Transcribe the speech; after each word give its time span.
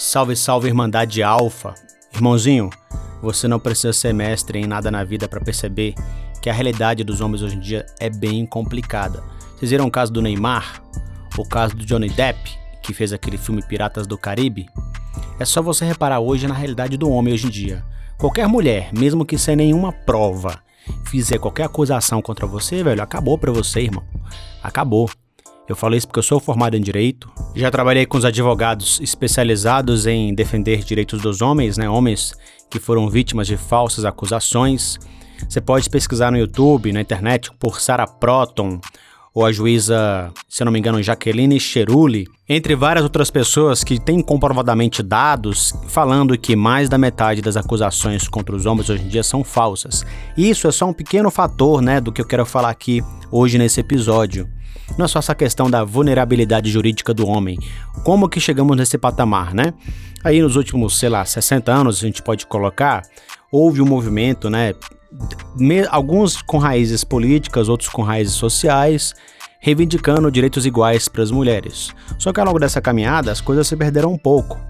Salve, 0.00 0.36
salve, 0.36 0.68
Irmandade 0.68 1.24
Alfa. 1.24 1.74
Irmãozinho, 2.14 2.70
você 3.20 3.48
não 3.48 3.58
precisa 3.58 3.92
ser 3.92 4.14
mestre 4.14 4.60
em 4.60 4.64
nada 4.64 4.92
na 4.92 5.02
vida 5.02 5.26
para 5.26 5.40
perceber 5.40 5.92
que 6.40 6.48
a 6.48 6.52
realidade 6.52 7.02
dos 7.02 7.20
homens 7.20 7.42
hoje 7.42 7.56
em 7.56 7.60
dia 7.60 7.84
é 7.98 8.08
bem 8.08 8.46
complicada. 8.46 9.24
Vocês 9.56 9.72
viram 9.72 9.88
o 9.88 9.90
caso 9.90 10.12
do 10.12 10.22
Neymar? 10.22 10.80
O 11.36 11.44
caso 11.44 11.74
do 11.74 11.84
Johnny 11.84 12.08
Depp, 12.08 12.38
que 12.80 12.94
fez 12.94 13.12
aquele 13.12 13.36
filme 13.36 13.60
Piratas 13.60 14.06
do 14.06 14.16
Caribe? 14.16 14.68
É 15.36 15.44
só 15.44 15.60
você 15.60 15.84
reparar 15.84 16.20
hoje 16.20 16.46
na 16.46 16.54
realidade 16.54 16.96
do 16.96 17.10
homem 17.10 17.34
hoje 17.34 17.48
em 17.48 17.50
dia. 17.50 17.84
Qualquer 18.16 18.46
mulher, 18.46 18.90
mesmo 18.96 19.26
que 19.26 19.36
sem 19.36 19.56
nenhuma 19.56 19.90
prova, 19.90 20.60
fizer 21.06 21.40
qualquer 21.40 21.64
acusação 21.64 22.22
contra 22.22 22.46
você, 22.46 22.84
velho, 22.84 23.02
acabou 23.02 23.36
pra 23.36 23.50
você, 23.50 23.80
irmão. 23.80 24.04
Acabou. 24.62 25.10
Eu 25.68 25.76
falo 25.76 25.94
isso 25.94 26.06
porque 26.06 26.18
eu 26.18 26.22
sou 26.22 26.40
formado 26.40 26.76
em 26.76 26.80
direito. 26.80 27.30
Já 27.54 27.70
trabalhei 27.70 28.06
com 28.06 28.16
os 28.16 28.24
advogados 28.24 28.98
especializados 29.02 30.06
em 30.06 30.34
defender 30.34 30.82
direitos 30.82 31.20
dos 31.20 31.42
homens, 31.42 31.76
né? 31.76 31.88
Homens 31.88 32.32
que 32.70 32.78
foram 32.78 33.10
vítimas 33.10 33.46
de 33.46 33.56
falsas 33.56 34.06
acusações. 34.06 34.98
Você 35.46 35.60
pode 35.60 35.90
pesquisar 35.90 36.32
no 36.32 36.38
YouTube, 36.38 36.92
na 36.92 37.02
internet, 37.02 37.50
por 37.58 37.80
Sarah 37.80 38.06
Proton 38.06 38.80
ou 39.38 39.46
a 39.46 39.52
juíza, 39.52 40.32
se 40.48 40.64
não 40.64 40.72
me 40.72 40.80
engano, 40.80 41.00
Jaqueline 41.00 41.60
Cheruli, 41.60 42.26
entre 42.48 42.74
várias 42.74 43.04
outras 43.04 43.30
pessoas 43.30 43.84
que 43.84 43.96
têm 43.96 44.20
comprovadamente 44.20 45.00
dados 45.00 45.72
falando 45.86 46.36
que 46.36 46.56
mais 46.56 46.88
da 46.88 46.98
metade 46.98 47.40
das 47.40 47.56
acusações 47.56 48.26
contra 48.26 48.56
os 48.56 48.66
homens 48.66 48.90
hoje 48.90 49.04
em 49.04 49.06
dia 49.06 49.22
são 49.22 49.44
falsas. 49.44 50.04
Isso 50.36 50.66
é 50.66 50.72
só 50.72 50.86
um 50.86 50.92
pequeno 50.92 51.30
fator, 51.30 51.80
né, 51.80 52.00
do 52.00 52.10
que 52.10 52.20
eu 52.20 52.26
quero 52.26 52.44
falar 52.44 52.70
aqui 52.70 53.00
hoje 53.30 53.58
nesse 53.58 53.78
episódio. 53.78 54.48
Não 54.98 55.04
é 55.04 55.08
só 55.08 55.20
essa 55.20 55.36
questão 55.36 55.70
da 55.70 55.84
vulnerabilidade 55.84 56.68
jurídica 56.68 57.14
do 57.14 57.24
homem. 57.24 57.60
Como 58.02 58.28
que 58.28 58.40
chegamos 58.40 58.76
nesse 58.76 58.98
patamar, 58.98 59.54
né? 59.54 59.72
Aí 60.24 60.42
nos 60.42 60.56
últimos, 60.56 60.98
sei 60.98 61.10
lá, 61.10 61.24
60 61.24 61.70
anos, 61.70 61.98
a 61.98 62.06
gente 62.08 62.24
pode 62.24 62.44
colocar, 62.44 63.04
houve 63.52 63.80
um 63.80 63.86
movimento, 63.86 64.50
né? 64.50 64.74
Alguns 65.90 66.42
com 66.42 66.58
raízes 66.58 67.04
políticas, 67.04 67.68
outros 67.68 67.88
com 67.88 68.02
raízes 68.02 68.34
sociais, 68.34 69.14
reivindicando 69.58 70.30
direitos 70.30 70.64
iguais 70.66 71.08
para 71.08 71.22
as 71.22 71.30
mulheres. 71.30 71.90
Só 72.18 72.32
que 72.32 72.40
ao 72.40 72.46
longo 72.46 72.58
dessa 72.58 72.80
caminhada, 72.80 73.32
as 73.32 73.40
coisas 73.40 73.66
se 73.66 73.76
perderam 73.76 74.12
um 74.12 74.18
pouco 74.18 74.60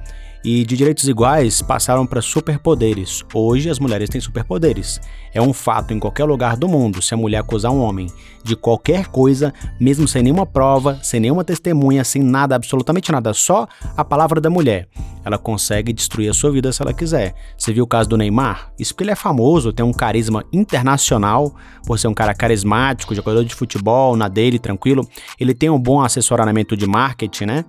e 0.44 0.64
de 0.64 0.77
direitos 0.77 1.08
iguais 1.08 1.61
passaram 1.61 2.06
para 2.06 2.22
superpoderes. 2.22 3.25
Hoje 3.33 3.69
as 3.69 3.78
mulheres 3.78 4.08
têm 4.08 4.20
superpoderes. 4.20 5.00
É 5.33 5.42
um 5.42 5.53
fato 5.53 5.92
em 5.92 5.98
qualquer 5.98 6.25
lugar 6.25 6.56
do 6.56 6.69
mundo 6.69 7.03
se 7.03 7.14
a 7.14 7.17
mulher 7.17 7.39
acusar 7.39 7.72
um 7.72 7.80
homem 7.80 8.08
de 8.42 8.56
qualquer 8.56 9.08
coisa, 9.08 9.53
mesmo 9.78 10.08
sem 10.08 10.22
nenhuma 10.22 10.47
prova, 10.47 10.98
sem 11.03 11.20
nenhuma 11.20 11.45
testemunha, 11.45 12.03
sem 12.05 12.22
nada, 12.22 12.56
absolutamente 12.56 13.12
nada, 13.12 13.34
só 13.34 13.67
a 13.97 14.05
palavra 14.05 14.41
da 14.41 14.48
mulher. 14.48 14.89
Ela 15.25 15.36
consegue 15.36 15.92
destruir 15.92 16.30
a 16.30 16.34
sua 16.34 16.50
vida 16.50 16.73
se 16.73 16.80
ela 16.80 16.95
quiser. 16.95 17.34
Você 17.56 17.73
viu 17.73 17.84
o 17.84 17.86
caso 17.86 18.08
do 18.08 18.17
Neymar? 18.17 18.73
Isso 18.78 18.95
porque 18.95 19.05
ele 19.05 19.11
é 19.11 19.17
famoso, 19.17 19.73
tem 19.73 19.84
um 19.84 19.92
carisma 19.92 20.45
internacional, 20.52 21.55
por 21.86 21.98
ser 21.98 22.08
um 22.08 22.14
cara 22.14 22.33
carismático, 22.34 23.14
jogador 23.14 23.45
de 23.45 23.55
futebol, 23.55 24.17
na 24.17 24.28
dele, 24.28 24.58
tranquilo. 24.58 25.06
Ele 25.39 25.52
tem 25.52 25.69
um 25.69 25.78
bom 25.78 26.00
assessoramento 26.00 26.77
de 26.77 26.86
marketing, 26.86 27.45
né? 27.45 27.64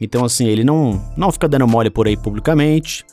Então, 0.00 0.24
assim, 0.24 0.46
ele 0.46 0.64
não, 0.64 1.00
não 1.16 1.30
fica 1.30 1.48
dando 1.48 1.68
mole 1.68 1.90
por 1.90 2.06
aí 2.06 2.16
publicamente. 2.16 3.04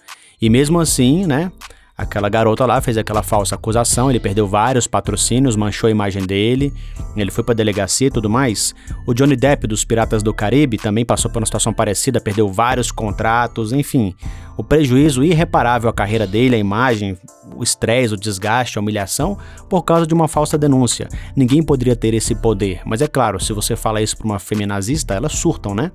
E 0.42 0.50
mesmo 0.50 0.80
assim, 0.80 1.26
né? 1.26 1.52
Aquela 1.98 2.30
garota 2.30 2.64
lá 2.64 2.80
fez 2.80 2.96
aquela 2.96 3.24
falsa 3.24 3.56
acusação, 3.56 4.12
ele 4.12 4.20
perdeu 4.20 4.48
vários 4.48 4.86
patrocínios, 4.86 5.56
manchou 5.56 5.88
a 5.88 5.92
imagem 5.92 6.28
dele, 6.28 6.72
ele 7.16 7.32
foi 7.32 7.44
pra 7.44 7.56
delegacia 7.56 8.06
e 8.06 8.12
tudo 8.12 8.30
mais. 8.30 8.76
O 9.08 9.16
Johnny 9.16 9.36
Depp 9.36 9.66
dos 9.66 9.84
Piratas 9.84 10.22
do 10.22 10.32
Caribe 10.32 10.78
também 10.78 11.04
passou 11.04 11.32
por 11.32 11.40
uma 11.40 11.46
situação 11.48 11.74
parecida, 11.74 12.22
perdeu 12.22 12.48
vários 12.50 12.92
contratos, 12.92 13.74
enfim. 13.74 14.14
O 14.56 14.64
prejuízo 14.64 15.24
irreparável 15.24 15.90
à 15.90 15.94
carreira 15.94 16.28
dele, 16.28 16.56
a 16.56 16.60
imagem, 16.60 17.18
o 17.56 17.64
estresse, 17.64 18.14
o 18.14 18.18
desgaste, 18.18 18.78
a 18.78 18.82
humilhação, 18.82 19.36
por 19.68 19.82
causa 19.82 20.06
de 20.06 20.14
uma 20.14 20.28
falsa 20.28 20.56
denúncia. 20.56 21.08
Ninguém 21.36 21.64
poderia 21.64 21.96
ter 21.96 22.14
esse 22.14 22.36
poder, 22.36 22.82
mas 22.86 23.02
é 23.02 23.08
claro, 23.08 23.40
se 23.40 23.54
você 23.54 23.76
fala 23.76 24.04
isso 24.04 24.16
pra 24.18 24.26
uma 24.28 24.40
feminazista, 24.40 25.16
elas 25.16 25.32
surtam, 25.32 25.74
né? 25.74 25.92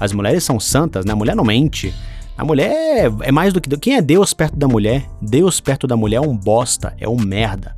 As 0.00 0.10
mulheres 0.10 0.42
são 0.42 0.58
santas, 0.58 1.04
né? 1.04 1.12
A 1.12 1.16
mulher 1.16 1.36
não 1.36 1.44
mente. 1.44 1.94
A 2.36 2.44
mulher 2.44 3.12
é 3.22 3.30
mais 3.30 3.52
do 3.52 3.60
que. 3.60 3.76
Quem 3.78 3.96
é 3.96 4.02
Deus 4.02 4.34
perto 4.34 4.56
da 4.56 4.66
mulher? 4.66 5.08
Deus 5.22 5.60
perto 5.60 5.86
da 5.86 5.96
mulher 5.96 6.16
é 6.16 6.20
um 6.20 6.36
bosta, 6.36 6.94
é 6.98 7.08
um 7.08 7.16
merda. 7.16 7.76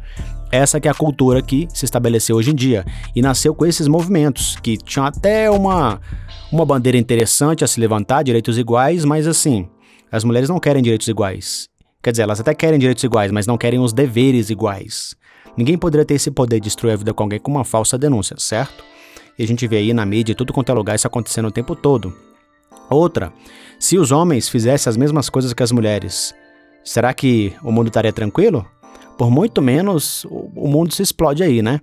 Essa 0.51 0.81
que 0.81 0.89
é 0.89 0.91
a 0.91 0.95
cultura 0.95 1.43
que 1.43 1.69
se 1.75 1.85
estabeleceu 1.85 2.37
hoje 2.37 2.53
em 2.53 2.55
dia 2.55 2.85
e 3.15 3.21
nasceu 3.21 3.55
com 3.55 3.67
esses 3.67 3.89
movimentos 3.89 4.57
que 4.63 4.77
tinham 4.77 5.05
até 5.05 5.51
uma 5.51 6.01
uma 6.51 6.65
bandeira 6.65 6.97
interessante 6.97 7.65
a 7.65 7.67
se 7.67 7.81
levantar, 7.81 8.23
direitos 8.23 8.57
iguais, 8.57 9.05
mas 9.05 9.27
assim, 9.27 9.69
as 10.11 10.25
mulheres 10.25 10.49
não 10.49 10.61
querem 10.61 10.83
direitos 10.83 11.09
iguais. 11.09 11.69
Quer 12.03 12.13
dizer, 12.13 12.23
elas 12.23 12.41
até 12.41 12.55
querem 12.55 12.79
direitos 12.79 13.03
iguais, 13.03 13.33
mas 13.33 13.47
não 13.47 13.59
querem 13.59 13.81
os 13.81 13.93
deveres 13.93 14.49
iguais. 14.49 15.17
Ninguém 15.57 15.77
poderia 15.77 16.05
ter 16.05 16.15
esse 16.15 16.31
poder 16.31 16.61
de 16.61 16.65
destruir 16.65 16.93
a 16.93 16.97
vida 16.97 17.13
com 17.13 17.25
alguém 17.25 17.41
com 17.41 17.51
uma 17.51 17.65
falsa 17.65 17.99
denúncia, 17.99 18.37
certo? 18.39 18.85
E 19.39 19.43
a 19.43 19.47
gente 19.47 19.67
vê 19.67 19.79
aí 19.79 19.93
na 19.93 20.07
mídia, 20.07 20.35
tudo 20.35 20.53
quanto 20.53 20.71
é 20.71 20.75
lugar, 20.75 20.95
isso 20.95 21.07
acontecendo 21.07 21.49
o 21.49 21.51
tempo 21.51 21.75
todo. 21.75 22.15
Outra, 22.89 23.33
se 23.79 23.99
os 23.99 24.13
homens 24.13 24.49
fizessem 24.49 24.91
as 24.91 24.97
mesmas 24.97 25.29
coisas 25.29 25.53
que 25.53 25.63
as 25.63 25.73
mulheres, 25.73 26.35
será 26.85 27.13
que 27.13 27.55
o 27.63 27.71
mundo 27.71 27.89
estaria 27.89 28.13
tranquilo? 28.13 28.65
Por 29.19 29.31
muito 29.31 29.63
menos, 29.63 30.25
o 30.31 30.69
mundo 30.69 30.93
se 30.95 31.03
explode 31.03 31.43
aí, 31.43 31.63
né? 31.63 31.81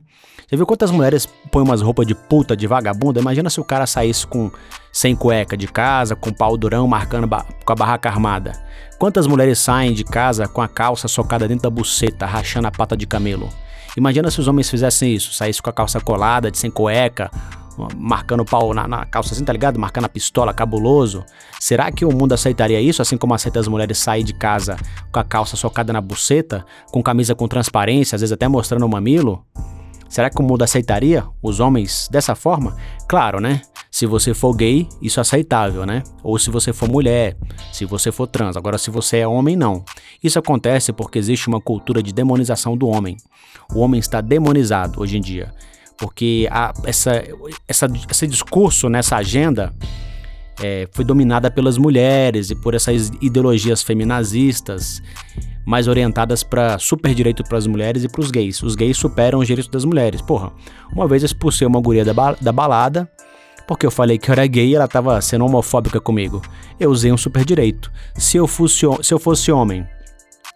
Você 0.47 0.55
viu 0.55 0.65
quantas 0.67 0.91
mulheres 0.91 1.27
põem 1.51 1.63
umas 1.63 1.81
roupas 1.81 2.05
de 2.05 2.13
puta, 2.13 2.55
de 2.55 2.67
vagabunda? 2.67 3.19
Imagina 3.19 3.49
se 3.49 3.59
o 3.59 3.63
cara 3.63 3.87
saísse 3.87 4.27
com 4.27 4.51
sem 4.91 5.15
cueca 5.15 5.57
de 5.57 5.67
casa, 5.67 6.15
com 6.15 6.31
pau 6.31 6.55
durão, 6.55 6.87
marcando 6.87 7.27
com 7.27 7.73
a 7.73 7.75
barraca 7.75 8.07
armada. 8.07 8.53
Quantas 8.99 9.25
mulheres 9.25 9.57
saem 9.57 9.93
de 9.93 10.03
casa 10.03 10.47
com 10.47 10.61
a 10.61 10.67
calça 10.67 11.07
socada 11.07 11.47
dentro 11.47 11.63
da 11.63 11.69
buceta, 11.69 12.25
rachando 12.25 12.67
a 12.67 12.71
pata 12.71 12.95
de 12.95 13.07
camelo? 13.07 13.49
Imagina 13.97 14.29
se 14.29 14.39
os 14.39 14.47
homens 14.47 14.69
fizessem 14.69 15.13
isso, 15.13 15.33
saíssem 15.33 15.61
com 15.61 15.69
a 15.69 15.73
calça 15.73 15.99
colada, 15.99 16.51
de 16.51 16.57
sem 16.57 16.69
cueca, 16.69 17.31
marcando 17.95 18.41
o 18.41 18.45
pau 18.45 18.73
na, 18.73 18.87
na, 18.87 19.05
calça 19.05 19.33
assim, 19.33 19.43
tá 19.43 19.53
ligado? 19.53 19.79
Marcando 19.79 20.05
a 20.05 20.09
pistola, 20.09 20.53
cabuloso. 20.53 21.23
Será 21.59 21.91
que 21.91 22.05
o 22.05 22.11
mundo 22.11 22.33
aceitaria 22.33 22.79
isso, 22.81 23.01
assim 23.01 23.17
como 23.17 23.33
aceita 23.33 23.59
as 23.59 23.67
mulheres 23.67 23.97
sair 23.97 24.23
de 24.23 24.33
casa 24.33 24.77
com 25.11 25.19
a 25.19 25.23
calça 25.23 25.55
socada 25.55 25.93
na 25.93 26.01
buceta, 26.01 26.65
com 26.91 27.01
camisa 27.01 27.35
com 27.35 27.47
transparência, 27.47 28.15
às 28.15 28.21
vezes 28.21 28.33
até 28.33 28.47
mostrando 28.47 28.85
o 28.85 28.89
mamilo? 28.89 29.45
Será 30.13 30.29
que 30.29 30.39
o 30.39 30.43
mundo 30.43 30.63
aceitaria 30.63 31.23
os 31.41 31.59
homens 31.59 32.07
dessa 32.11 32.35
forma? 32.35 32.77
Claro, 33.07 33.39
né? 33.39 33.61
Se 33.89 34.05
você 34.05 34.33
for 34.33 34.53
gay, 34.55 34.87
isso 35.01 35.19
é 35.19 35.21
aceitável, 35.21 35.87
né? 35.87 36.03
Ou 36.23 36.37
se 36.37 36.51
você 36.51 36.71
for 36.71 36.87
mulher, 36.87 37.35
se 37.71 37.83
você 37.83 38.11
for 38.11 38.27
trans. 38.27 38.55
Agora, 38.55 38.77
se 38.77 38.91
você 38.91 39.17
é 39.17 39.27
homem, 39.27 39.55
não. 39.55 39.83
Isso 40.23 40.37
acontece 40.37 40.93
porque 40.93 41.17
existe 41.17 41.47
uma 41.47 41.59
cultura 41.59 42.01
de 42.01 42.13
demonização 42.13 42.77
do 42.77 42.87
homem. 42.87 43.17
O 43.73 43.79
homem 43.79 43.99
está 43.99 44.21
demonizado 44.21 45.01
hoje 45.01 45.17
em 45.17 45.21
dia. 45.21 45.51
Porque 45.97 46.47
a, 46.51 46.73
essa, 46.85 47.23
essa, 47.67 47.87
esse 48.09 48.27
discurso, 48.27 48.89
nessa 48.89 49.17
agenda, 49.17 49.73
é, 50.61 50.87
foi 50.91 51.03
dominada 51.03 51.49
pelas 51.49 51.77
mulheres 51.77 52.49
e 52.49 52.55
por 52.55 52.73
essas 52.73 53.11
ideologias 53.21 53.81
feminazistas 53.81 55.01
mais 55.65 55.87
orientadas 55.87 56.43
para 56.43 56.77
super 56.77 57.13
direito 57.13 57.43
para 57.43 57.57
as 57.57 57.65
mulheres 57.65 58.03
e 58.03 58.09
para 58.09 58.21
os 58.21 58.29
gays. 58.29 58.61
Os 58.61 58.75
gays 58.75 58.97
superam 58.97 59.39
os 59.39 59.47
direitos 59.47 59.71
das 59.71 59.85
mulheres. 59.85 60.21
Porra, 60.21 60.51
uma 60.91 61.07
vez 61.07 61.23
eu 61.23 61.27
expulsei 61.27 61.65
uma 61.65 61.79
guria 61.79 62.03
da, 62.03 62.13
ba 62.13 62.35
da 62.39 62.51
balada 62.51 63.09
porque 63.65 63.85
eu 63.85 63.91
falei 63.91 64.17
que 64.17 64.29
eu 64.29 64.33
era 64.33 64.45
gay 64.45 64.67
e 64.67 64.75
ela 64.75 64.87
tava 64.87 65.19
sendo 65.21 65.45
homofóbica 65.45 65.99
comigo. 65.99 66.41
Eu 66.79 66.91
usei 66.91 67.11
um 67.11 67.17
super 67.17 67.45
direito. 67.45 67.91
Se 68.15 68.37
eu 68.37 68.45
fosse, 68.45 68.85
se 69.01 69.13
eu 69.13 69.19
fosse 69.19 69.51
homem 69.51 69.87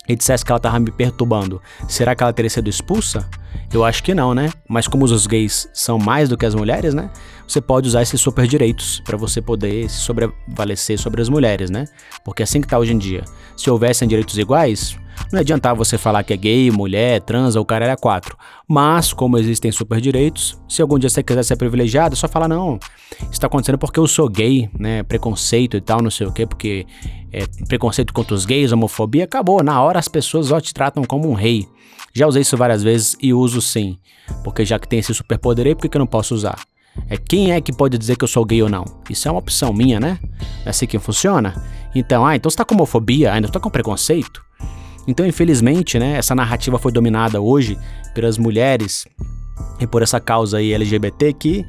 e 0.08 0.16
dissesse 0.16 0.46
que 0.46 0.52
ela 0.52 0.60
tava 0.60 0.80
me 0.80 0.92
perturbando, 0.92 1.62
será 1.88 2.16
que 2.16 2.24
ela 2.24 2.34
teria 2.34 2.50
sido 2.50 2.70
expulsa? 2.70 3.28
Eu 3.74 3.84
acho 3.84 4.02
que 4.02 4.16
não, 4.16 4.34
né? 4.34 4.50
Mas 4.68 4.88
como 4.88 5.04
os 5.04 5.28
gays 5.28 5.68
são 5.74 5.98
mais 6.00 6.30
do 6.30 6.38
que 6.38 6.46
as 6.46 6.56
mulheres, 6.56 6.94
né? 6.94 7.10
Você 7.48 7.60
pode 7.60 7.88
usar 7.88 8.02
esses 8.02 8.20
super 8.20 8.48
direitos 8.48 9.02
para 9.02 9.18
você 9.18 9.42
poder 9.42 9.90
se 9.90 9.98
sobrevalecer 9.98 10.98
sobre 10.98 11.22
as 11.22 11.28
mulheres, 11.28 11.70
né? 11.70 11.86
Porque 12.24 12.42
é 12.42 12.46
assim 12.46 12.62
que 12.62 12.68
tá 12.68 12.80
hoje 12.80 12.94
em 12.94 12.98
dia. 12.98 13.24
Se 13.56 13.70
houvessem 13.70 14.08
direitos 14.08 14.38
iguais, 14.38 14.98
não 15.32 15.40
adiantava 15.40 15.76
você 15.76 15.98
falar 15.98 16.24
que 16.24 16.34
é 16.34 16.38
gay, 16.38 16.72
mulher, 16.72 17.22
trans 17.22 17.56
ou 17.56 17.66
cara 17.66 17.86
era 17.86 17.98
quatro. 17.98 18.38
Mas, 18.68 19.14
como 19.14 19.38
existem 19.38 19.72
super 19.72 20.00
direitos, 20.00 20.58
se 20.68 20.82
algum 20.82 20.98
dia 20.98 21.10
você 21.10 21.22
quiser 21.22 21.44
ser 21.44 21.56
privilegiado, 21.56 22.14
é 22.14 22.18
só 22.18 22.28
falar, 22.28 22.48
não, 22.48 22.80
isso 23.32 23.40
tá 23.40 23.48
acontecendo 23.48 23.78
porque 23.78 24.00
eu 24.00 24.08
sou 24.08 24.30
gay, 24.30 24.70
né? 24.78 25.04
Preconceito 25.04 25.78
e 25.78 25.82
tal, 25.82 26.02
não 26.02 26.12
sei 26.12 26.28
o 26.28 26.32
quê, 26.32 26.46
porque 26.46 26.86
é, 27.32 27.46
preconceito 27.68 28.14
contra 28.14 28.34
os 28.34 28.46
gays, 28.46 28.72
homofobia, 28.72 29.24
acabou. 29.24 29.64
Na 29.64 29.82
hora 29.82 30.00
as 30.00 30.08
pessoas 30.08 30.52
ó, 30.52 30.60
te 30.60 30.74
tratam 30.74 31.04
como 31.04 31.30
um 31.30 31.34
rei. 31.34 31.68
Já 32.14 32.28
usei 32.28 32.42
isso 32.42 32.58
várias 32.58 32.82
vezes 32.82 33.16
e 33.22 33.34
uso 33.34 33.62
sim. 33.62 33.98
Porque 34.44 34.66
já 34.66 34.80
que 34.80 34.88
tem 34.88 35.00
esse 35.00 35.14
superpoder 35.14 35.68
aí, 35.68 35.76
por 35.76 35.84
que, 35.84 35.90
que 35.90 35.98
eu 35.98 36.00
não 36.00 36.08
posso 36.08 36.34
usar? 36.34 36.60
É 37.10 37.16
quem 37.16 37.52
é 37.52 37.62
que 37.62 37.72
pode 37.72 37.98
dizer 37.98 38.16
que 38.16 38.24
eu 38.24 38.28
sou 38.28 38.44
gay 38.44 38.64
ou 38.64 38.70
não? 38.70 38.84
Isso 39.10 39.28
é 39.28 39.32
uma 39.32 39.40
opção 39.40 39.72
minha, 39.72 40.00
né? 40.00 40.20
É 40.66 40.70
assim 40.70 40.88
que 40.88 40.98
funciona? 40.98 41.54
Então, 41.94 42.26
ah, 42.26 42.36
então 42.36 42.50
você 42.50 42.58
tá 42.58 42.66
com 42.66 42.76
homofobia, 42.76 43.34
ainda 43.34 43.48
tá 43.48 43.60
com 43.60 43.70
preconceito? 43.70 44.47
Então, 45.08 45.26
infelizmente, 45.26 45.98
né, 45.98 46.18
essa 46.18 46.36
narrativa 46.36 46.78
foi 46.78 46.92
dominada 46.92 47.42
hoje 47.42 47.78
pelas 48.14 48.38
mulheres 48.38 49.08
e 49.80 49.88
por 49.88 50.02
essa 50.02 50.20
causa 50.20 50.58
aí 50.58 50.74
LGBT 50.74 51.34
que 51.34 51.66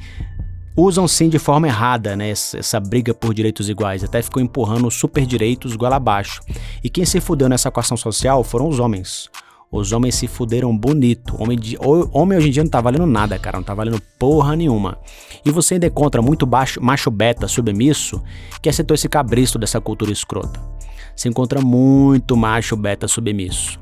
usam 0.77 1.09
sim 1.09 1.29
de 1.29 1.39
forma 1.39 1.67
errada, 1.67 2.17
né, 2.17 2.31
essa, 2.31 2.79
briga 2.81 3.15
por 3.15 3.35
direitos 3.35 3.69
iguais, 3.69 4.05
até 4.05 4.23
ficou 4.23 4.43
empurrando 4.43 4.91
super 4.91 5.25
direitos 5.25 5.77
goela 5.77 5.97
abaixo. 5.97 6.41
E 6.83 6.91
quem 6.91 7.05
se 7.05 7.21
fudeu 7.21 7.49
nessa 7.49 7.69
equação 7.69 7.97
social 7.97 8.43
foram 8.45 8.69
os 8.69 8.79
homens. 8.79 9.29
Os 9.71 9.93
homens 9.93 10.15
se 10.15 10.27
fuderam 10.27 10.75
bonito. 10.77 11.37
Homem, 11.39 11.59
de, 11.59 11.77
homem 11.81 12.39
hoje 12.39 12.49
em 12.49 12.51
dia 12.53 12.65
não 12.65 12.71
tá 12.71 12.81
valendo 12.81 13.07
nada, 13.07 13.39
cara. 13.39 13.59
Não 13.59 13.65
tá 13.65 13.75
valendo 13.75 14.01
porra 14.19 14.57
nenhuma. 14.57 14.99
E 15.45 15.51
você 15.51 15.75
ainda 15.75 15.87
encontra 15.87 16.23
muito 16.23 16.47
baixo, 16.47 16.83
macho 16.83 17.11
beta 17.11 17.47
submisso 17.47 18.23
que 18.63 18.69
aceitou 18.71 18.95
esse 18.95 19.11
cabristo 19.11 19.59
dessa 19.59 19.79
cultura 19.79 20.11
escrota. 20.11 20.59
Você 21.19 21.29
encontra 21.29 21.61
muito 21.61 22.37
macho 22.37 22.77
beta 22.77 23.09
submisso. 23.09 23.77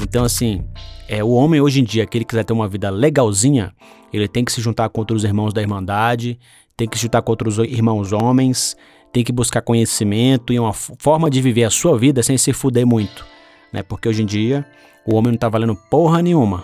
Então, 0.00 0.24
assim, 0.24 0.64
é, 1.08 1.22
o 1.24 1.30
homem 1.30 1.60
hoje 1.60 1.80
em 1.80 1.84
dia, 1.84 2.06
que 2.06 2.16
ele 2.16 2.24
quiser 2.24 2.44
ter 2.44 2.52
uma 2.52 2.68
vida 2.68 2.90
legalzinha, 2.90 3.74
ele 4.12 4.28
tem 4.28 4.44
que 4.44 4.52
se 4.52 4.60
juntar 4.60 4.88
com 4.88 5.00
outros 5.00 5.24
irmãos 5.24 5.52
da 5.52 5.60
Irmandade, 5.60 6.38
tem 6.76 6.86
que 6.86 6.96
se 6.96 7.02
juntar 7.02 7.22
com 7.22 7.32
outros 7.32 7.58
irmãos 7.58 8.12
homens, 8.12 8.76
tem 9.12 9.24
que 9.24 9.32
buscar 9.32 9.62
conhecimento 9.62 10.52
e 10.52 10.60
uma 10.60 10.72
forma 10.72 11.28
de 11.28 11.42
viver 11.42 11.64
a 11.64 11.70
sua 11.70 11.98
vida 11.98 12.22
sem 12.22 12.38
se 12.38 12.52
fuder 12.52 12.86
muito. 12.86 13.26
Né? 13.72 13.82
Porque 13.82 14.08
hoje 14.08 14.22
em 14.22 14.26
dia 14.26 14.64
o 15.04 15.16
homem 15.16 15.32
não 15.32 15.38
tá 15.38 15.48
valendo 15.48 15.74
porra 15.90 16.22
nenhuma. 16.22 16.62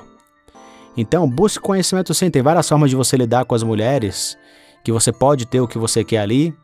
Então, 0.97 1.29
busque 1.29 1.59
conhecimento 1.59 2.15
sim. 2.15 2.31
Tem 2.31 2.43
várias 2.43 2.69
formas 2.69 2.91
de 2.91 2.95
você 2.95 3.17
lidar 3.17 3.45
com 3.45 3.57
as 3.57 3.65
mulheres, 3.65 4.39
que 4.85 4.93
você 4.93 5.11
pode 5.11 5.47
ter 5.47 5.61
o 5.61 5.67
que 5.67 5.79
você 5.79 6.05
quer 6.05 6.19
ali, 6.19 6.55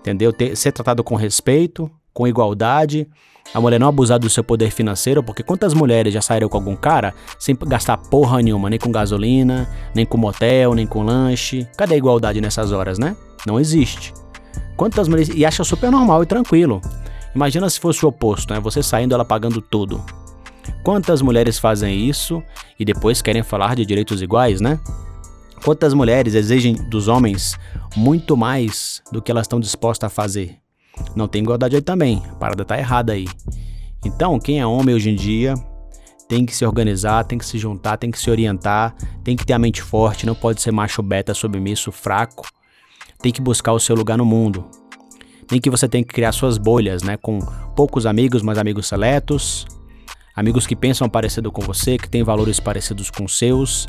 entendeu? 0.00 0.32
Ter, 0.32 0.56
ser 0.56 0.72
tratado 0.72 1.04
com 1.04 1.14
respeito, 1.14 1.90
com 2.20 2.28
igualdade. 2.28 3.08
A 3.54 3.60
mulher 3.60 3.80
não 3.80 3.88
abusar 3.88 4.18
do 4.18 4.28
seu 4.28 4.44
poder 4.44 4.70
financeiro, 4.70 5.22
porque 5.22 5.42
quantas 5.42 5.72
mulheres 5.72 6.12
já 6.12 6.20
saíram 6.20 6.50
com 6.50 6.58
algum 6.58 6.76
cara 6.76 7.14
sem 7.38 7.56
gastar 7.66 7.96
porra 7.96 8.42
nenhuma, 8.42 8.68
nem 8.68 8.78
com 8.78 8.92
gasolina, 8.92 9.66
nem 9.94 10.04
com 10.04 10.18
motel, 10.18 10.74
nem 10.74 10.86
com 10.86 11.02
lanche? 11.02 11.66
Cadê 11.78 11.94
a 11.94 11.96
igualdade 11.96 12.38
nessas 12.38 12.72
horas, 12.72 12.98
né? 12.98 13.16
Não 13.46 13.58
existe. 13.58 14.12
Quantas 14.76 15.08
mulheres. 15.08 15.30
E 15.34 15.46
acha 15.46 15.64
super 15.64 15.90
normal 15.90 16.22
e 16.22 16.26
tranquilo. 16.26 16.82
Imagina 17.34 17.70
se 17.70 17.80
fosse 17.80 18.04
o 18.04 18.08
oposto, 18.08 18.52
né? 18.52 18.60
Você 18.60 18.82
saindo, 18.82 19.14
ela 19.14 19.24
pagando 19.24 19.62
tudo. 19.62 20.04
Quantas 20.84 21.22
mulheres 21.22 21.58
fazem 21.58 22.06
isso 22.06 22.42
e 22.78 22.84
depois 22.84 23.22
querem 23.22 23.42
falar 23.42 23.74
de 23.74 23.86
direitos 23.86 24.20
iguais, 24.20 24.60
né? 24.60 24.78
Quantas 25.64 25.94
mulheres 25.94 26.34
exigem 26.34 26.74
dos 26.74 27.08
homens 27.08 27.58
muito 27.96 28.36
mais 28.36 29.02
do 29.10 29.22
que 29.22 29.30
elas 29.30 29.44
estão 29.44 29.58
dispostas 29.58 30.06
a 30.06 30.14
fazer? 30.14 30.60
Não 31.14 31.26
tem 31.26 31.42
igualdade 31.42 31.76
aí 31.76 31.82
também, 31.82 32.22
a 32.30 32.34
parada 32.34 32.64
tá 32.64 32.78
errada 32.78 33.12
aí. 33.12 33.26
Então, 34.04 34.38
quem 34.38 34.60
é 34.60 34.66
homem 34.66 34.94
hoje 34.94 35.10
em 35.10 35.14
dia 35.14 35.54
tem 36.28 36.46
que 36.46 36.54
se 36.54 36.64
organizar, 36.64 37.24
tem 37.24 37.36
que 37.36 37.44
se 37.44 37.58
juntar, 37.58 37.96
tem 37.96 38.10
que 38.10 38.18
se 38.18 38.30
orientar, 38.30 38.94
tem 39.24 39.36
que 39.36 39.44
ter 39.44 39.52
a 39.52 39.58
mente 39.58 39.82
forte, 39.82 40.24
não 40.24 40.34
pode 40.34 40.62
ser 40.62 40.70
macho 40.70 41.02
beta, 41.02 41.34
submisso, 41.34 41.90
fraco. 41.90 42.46
Tem 43.20 43.32
que 43.32 43.40
buscar 43.40 43.72
o 43.72 43.80
seu 43.80 43.96
lugar 43.96 44.16
no 44.16 44.24
mundo. 44.24 44.64
Nem 45.50 45.60
que 45.60 45.68
você 45.68 45.88
tem 45.88 46.04
que 46.04 46.14
criar 46.14 46.30
suas 46.30 46.56
bolhas, 46.56 47.02
né, 47.02 47.16
com 47.16 47.40
poucos 47.74 48.06
amigos, 48.06 48.42
mas 48.42 48.58
amigos 48.58 48.86
seletos, 48.86 49.66
amigos 50.36 50.66
que 50.66 50.76
pensam 50.76 51.08
parecido 51.08 51.50
com 51.50 51.60
você, 51.62 51.98
que 51.98 52.08
têm 52.08 52.22
valores 52.22 52.60
parecidos 52.60 53.10
com 53.10 53.26
seus. 53.26 53.88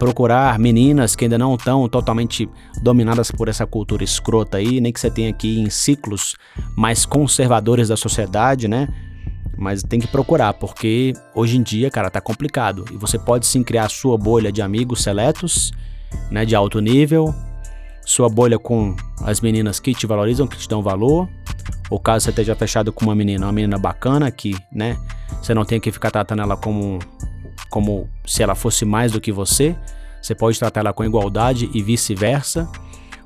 Procurar 0.00 0.58
meninas 0.58 1.14
que 1.14 1.26
ainda 1.26 1.36
não 1.36 1.56
estão 1.56 1.86
totalmente 1.86 2.48
dominadas 2.82 3.30
por 3.30 3.48
essa 3.48 3.66
cultura 3.66 4.02
escrota 4.02 4.56
aí, 4.56 4.80
nem 4.80 4.90
que 4.90 4.98
você 4.98 5.10
tenha 5.10 5.28
aqui 5.28 5.60
em 5.60 5.68
ciclos 5.68 6.36
mais 6.74 7.04
conservadores 7.04 7.88
da 7.88 7.98
sociedade, 7.98 8.66
né? 8.66 8.88
Mas 9.58 9.82
tem 9.82 10.00
que 10.00 10.06
procurar, 10.06 10.54
porque 10.54 11.12
hoje 11.34 11.58
em 11.58 11.62
dia, 11.62 11.90
cara, 11.90 12.08
tá 12.10 12.18
complicado. 12.18 12.86
E 12.90 12.96
você 12.96 13.18
pode 13.18 13.46
sim 13.46 13.62
criar 13.62 13.90
sua 13.90 14.16
bolha 14.16 14.50
de 14.50 14.62
amigos 14.62 15.02
seletos, 15.02 15.70
né, 16.30 16.46
de 16.46 16.56
alto 16.56 16.80
nível, 16.80 17.34
sua 18.06 18.30
bolha 18.30 18.58
com 18.58 18.96
as 19.22 19.42
meninas 19.42 19.78
que 19.78 19.92
te 19.94 20.06
valorizam, 20.06 20.46
que 20.46 20.56
te 20.56 20.66
dão 20.66 20.80
valor, 20.80 21.28
ou 21.90 22.00
caso 22.00 22.24
você 22.24 22.30
esteja 22.30 22.56
fechado 22.56 22.90
com 22.90 23.04
uma 23.04 23.14
menina, 23.14 23.44
uma 23.44 23.52
menina 23.52 23.76
bacana 23.76 24.30
que, 24.30 24.56
né, 24.72 24.96
você 25.42 25.52
não 25.52 25.64
tem 25.66 25.78
que 25.78 25.92
ficar 25.92 26.10
tratando 26.10 26.40
ela 26.40 26.56
como, 26.56 26.98
como 27.70 28.08
se 28.26 28.42
ela 28.42 28.54
fosse 28.54 28.84
mais 28.84 29.12
do 29.12 29.20
que 29.20 29.32
você. 29.32 29.76
Você 30.20 30.34
pode 30.34 30.58
tratar 30.58 30.80
ela 30.80 30.92
com 30.92 31.04
igualdade 31.04 31.70
e 31.72 31.82
vice-versa. 31.82 32.68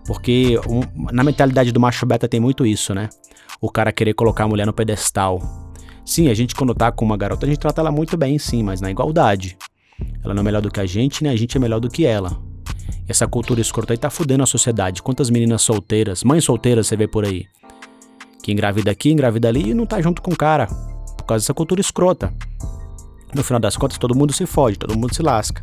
Porque 0.07 0.61
um, 0.69 0.83
na 1.13 1.25
mentalidade 1.25 1.73
do 1.73 1.81
macho 1.81 2.07
beta 2.07 2.29
tem 2.29 2.39
muito 2.39 2.65
isso, 2.67 2.95
né? 2.95 3.09
O 3.61 3.71
cara 3.71 3.91
querer 3.91 4.15
colocar 4.15 4.45
a 4.45 4.49
mulher 4.49 4.67
no 4.67 4.73
pedestal. 4.73 5.41
Sim, 6.05 6.29
a 6.29 6.35
gente 6.35 6.55
quando 6.55 6.75
tá 6.75 6.93
com 6.93 7.05
uma 7.05 7.17
garota, 7.17 7.47
a 7.47 7.49
gente 7.49 7.59
trata 7.59 7.81
ela 7.81 7.91
muito 7.91 8.17
bem, 8.17 8.39
sim, 8.39 8.63
mas 8.63 8.81
na 8.81 8.91
igualdade. 8.91 9.57
Ela 10.23 10.35
não 10.35 10.43
é 10.43 10.45
melhor 10.45 10.61
do 10.61 10.71
que 10.71 10.81
a 10.81 10.87
gente, 10.87 11.25
né? 11.25 11.31
A 11.31 11.37
gente 11.37 11.57
é 11.57 11.61
melhor 11.61 11.81
do 11.81 11.89
que 11.89 12.05
ela. 12.05 12.39
Essa 13.09 13.27
cultura 13.27 13.61
escrota 13.61 13.95
aí 13.95 13.99
tá 13.99 14.11
fudendo 14.11 14.43
a 14.43 14.47
sociedade. 14.47 15.03
Quantas 15.03 15.31
meninas 15.31 15.63
solteiras, 15.63 16.23
mães 16.23 16.45
solteiras 16.45 16.87
você 16.87 16.97
vê 16.97 17.09
por 17.09 17.25
aí? 17.25 17.47
que 18.45 18.53
engravida 18.53 18.91
aqui, 18.91 19.11
engravida 19.11 19.49
ali 19.49 19.71
e 19.71 19.75
não 19.75 19.87
tá 19.87 20.03
junto 20.03 20.21
com 20.21 20.31
o 20.31 20.37
cara, 20.37 20.67
por 21.17 21.25
causa 21.25 21.43
dessa 21.43 21.55
cultura 21.55 21.81
escrota. 21.81 22.31
No 23.35 23.43
final 23.43 23.59
das 23.59 23.77
contas, 23.77 23.99
todo 23.99 24.15
mundo 24.15 24.33
se 24.33 24.47
fode, 24.47 24.79
todo 24.79 24.97
mundo 24.97 25.15
se 25.15 25.23
lasca. 25.23 25.63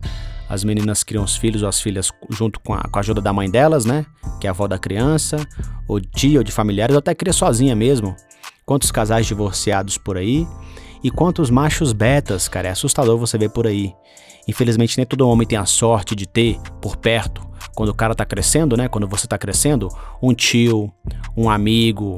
As 0.50 0.64
meninas 0.64 1.04
criam 1.04 1.24
os 1.24 1.38
filhos 1.38 1.64
ou 1.64 1.70
as 1.70 1.80
filhas 1.80 2.12
junto 2.30 2.60
com 2.60 2.74
a, 2.74 2.82
com 2.82 3.00
a 3.00 3.00
ajuda 3.00 3.22
da 3.22 3.32
mãe 3.32 3.50
delas, 3.50 3.86
né? 3.86 4.06
Que 4.40 4.48
é 4.48 4.50
a 4.50 4.52
avó 4.52 4.68
da 4.68 4.78
criança, 4.78 5.38
ou 5.88 6.02
tia, 6.02 6.40
ou 6.40 6.44
de 6.44 6.52
familiares, 6.52 6.94
ou 6.94 7.00
até 7.00 7.16
cria 7.16 7.32
sozinha 7.32 7.74
mesmo. 7.76 8.16
Quantos 8.66 8.92
casais 8.92 9.26
divorciados 9.26 9.98
por 9.98 10.18
aí? 10.18 10.46
E 11.02 11.10
quantos 11.10 11.50
machos 11.50 11.94
betas, 11.94 12.50
cara? 12.50 12.68
É 12.68 12.72
assustador 12.72 13.18
você 13.18 13.38
ver 13.38 13.50
por 13.50 13.66
aí. 13.66 13.94
Infelizmente, 14.48 14.98
nem 14.98 15.06
todo 15.06 15.28
homem 15.28 15.48
tem 15.48 15.58
a 15.58 15.66
sorte 15.66 16.16
de 16.16 16.28
ter 16.28 16.60
por 16.82 16.98
perto, 16.98 17.42
quando 17.74 17.90
o 17.90 17.96
cara 17.96 18.14
tá 18.14 18.26
crescendo, 18.26 18.76
né? 18.76 18.88
Quando 18.88 19.08
você 19.08 19.28
tá 19.28 19.38
crescendo, 19.38 19.88
um 20.22 20.34
tio, 20.34 20.92
um 21.36 21.50
amigo, 21.50 22.18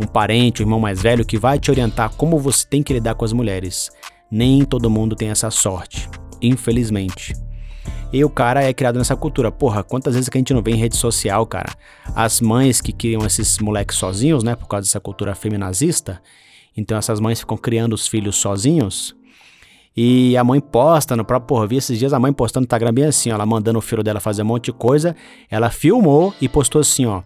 um 0.00 0.06
parente, 0.06 0.62
um 0.62 0.64
irmão 0.64 0.80
mais 0.80 1.02
velho 1.02 1.24
que 1.24 1.38
vai 1.38 1.58
te 1.58 1.70
orientar 1.70 2.10
como 2.16 2.38
você 2.38 2.66
tem 2.66 2.82
que 2.82 2.92
lidar 2.92 3.14
com 3.14 3.24
as 3.24 3.32
mulheres. 3.32 3.90
Nem 4.30 4.64
todo 4.64 4.90
mundo 4.90 5.14
tem 5.14 5.28
essa 5.28 5.50
sorte, 5.50 6.08
infelizmente. 6.42 7.34
E 8.12 8.24
o 8.24 8.30
cara 8.30 8.62
é 8.62 8.72
criado 8.72 8.98
nessa 8.98 9.16
cultura. 9.16 9.50
Porra, 9.50 9.82
quantas 9.82 10.14
vezes 10.14 10.28
que 10.28 10.38
a 10.38 10.40
gente 10.40 10.54
não 10.54 10.62
vê 10.62 10.72
em 10.72 10.76
rede 10.76 10.96
social, 10.96 11.46
cara? 11.46 11.72
As 12.14 12.40
mães 12.40 12.80
que 12.80 12.92
criam 12.92 13.26
esses 13.26 13.58
moleques 13.58 13.96
sozinhos, 13.96 14.42
né? 14.42 14.54
Por 14.54 14.66
causa 14.68 14.86
dessa 14.86 15.00
cultura 15.00 15.34
feminazista. 15.34 16.20
Então 16.76 16.96
essas 16.96 17.20
mães 17.20 17.40
ficam 17.40 17.56
criando 17.56 17.94
os 17.94 18.06
filhos 18.06 18.36
sozinhos. 18.36 19.14
E 19.96 20.36
a 20.36 20.44
mãe 20.44 20.60
posta 20.60 21.16
no 21.16 21.24
próprio, 21.24 21.48
porra, 21.48 21.66
vi 21.66 21.76
esses 21.76 21.98
dias 21.98 22.12
a 22.12 22.18
mãe 22.20 22.32
postando 22.32 22.64
no 22.64 22.66
Instagram 22.66 22.92
bem 22.92 23.04
assim, 23.06 23.30
ó, 23.30 23.34
ela 23.34 23.46
mandando 23.46 23.78
o 23.78 23.82
filho 23.82 24.02
dela 24.02 24.20
fazer 24.20 24.42
um 24.42 24.46
monte 24.46 24.66
de 24.66 24.72
coisa. 24.72 25.16
Ela 25.50 25.70
filmou 25.70 26.34
e 26.40 26.48
postou 26.48 26.80
assim, 26.80 27.06
ó. 27.06 27.22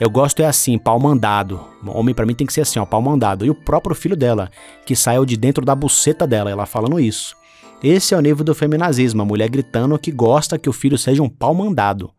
Eu 0.00 0.10
gosto 0.10 0.40
é 0.40 0.46
assim, 0.46 0.78
pau 0.78 0.98
mandado. 0.98 1.60
Homem 1.86 2.14
para 2.14 2.26
mim 2.26 2.34
tem 2.34 2.46
que 2.46 2.52
ser 2.52 2.62
assim, 2.62 2.78
ó, 2.78 2.84
pau 2.84 3.00
mandado. 3.00 3.44
E 3.44 3.50
o 3.50 3.54
próprio 3.54 3.94
filho 3.94 4.16
dela, 4.16 4.50
que 4.84 4.96
saiu 4.96 5.24
de 5.24 5.36
dentro 5.36 5.64
da 5.64 5.74
buceta 5.74 6.26
dela, 6.26 6.50
ela 6.50 6.66
falando 6.66 6.98
isso. 6.98 7.36
Esse 7.82 8.14
é 8.14 8.16
o 8.16 8.20
nível 8.20 8.44
do 8.44 8.54
feminazismo, 8.54 9.22
a 9.22 9.24
mulher 9.24 9.48
gritando 9.48 9.98
que 9.98 10.10
gosta 10.10 10.58
que 10.58 10.68
o 10.68 10.72
filho 10.72 10.96
seja 10.96 11.22
um 11.22 11.28
pau 11.28 11.54
mandado. 11.54 12.10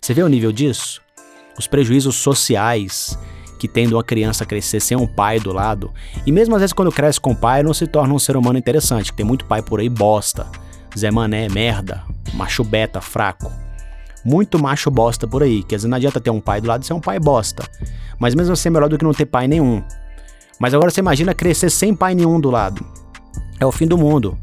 Você 0.00 0.14
vê 0.14 0.22
o 0.22 0.28
nível 0.28 0.52
disso? 0.52 1.00
Os 1.58 1.66
prejuízos 1.66 2.16
sociais 2.16 3.18
que 3.58 3.66
tem 3.66 3.88
de 3.88 3.94
uma 3.94 4.04
criança 4.04 4.46
crescer 4.46 4.78
sem 4.78 4.96
um 4.96 5.06
pai 5.06 5.40
do 5.40 5.52
lado. 5.52 5.92
E 6.24 6.30
mesmo 6.30 6.54
às 6.54 6.60
vezes 6.60 6.72
quando 6.72 6.92
cresce 6.92 7.20
com 7.20 7.34
pai, 7.34 7.62
não 7.62 7.74
se 7.74 7.88
torna 7.88 8.14
um 8.14 8.18
ser 8.18 8.36
humano 8.36 8.58
interessante. 8.58 9.12
Tem 9.12 9.26
muito 9.26 9.44
pai 9.44 9.60
por 9.60 9.80
aí 9.80 9.88
bosta. 9.88 10.46
Zé 10.96 11.10
Mané, 11.10 11.48
merda. 11.48 12.04
Macho 12.34 12.62
beta, 12.62 13.00
fraco 13.00 13.67
muito 14.28 14.58
macho 14.58 14.90
bosta 14.90 15.26
por 15.26 15.42
aí, 15.42 15.62
que 15.62 15.74
às 15.74 15.82
vezes 15.82 15.90
não 15.90 15.96
adianta 15.96 16.20
ter 16.20 16.30
um 16.30 16.40
pai 16.40 16.60
do 16.60 16.68
lado 16.68 16.82
e 16.82 16.86
ser 16.86 16.92
um 16.92 17.00
pai 17.00 17.18
bosta. 17.18 17.64
Mas 18.18 18.34
mesmo 18.34 18.52
assim 18.52 18.68
é 18.68 18.72
melhor 18.72 18.88
do 18.88 18.98
que 18.98 19.04
não 19.04 19.14
ter 19.14 19.24
pai 19.24 19.48
nenhum. 19.48 19.82
Mas 20.60 20.74
agora 20.74 20.90
você 20.90 21.00
imagina 21.00 21.32
crescer 21.32 21.70
sem 21.70 21.94
pai 21.94 22.14
nenhum 22.14 22.38
do 22.38 22.50
lado. 22.50 22.84
É 23.58 23.64
o 23.64 23.72
fim 23.72 23.86
do 23.86 23.96
mundo. 23.96 24.36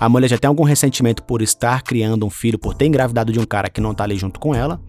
A 0.00 0.08
mulher 0.08 0.28
já 0.28 0.38
tem 0.38 0.48
algum 0.48 0.64
ressentimento 0.64 1.22
por 1.22 1.42
estar 1.42 1.82
criando 1.82 2.24
um 2.24 2.30
filho, 2.30 2.58
por 2.58 2.74
ter 2.74 2.86
engravidado 2.86 3.32
de 3.32 3.38
um 3.38 3.44
cara 3.44 3.68
que 3.68 3.80
não 3.80 3.94
tá 3.94 4.04
ali 4.04 4.16
junto 4.16 4.40
com 4.40 4.54
ela. 4.54 4.80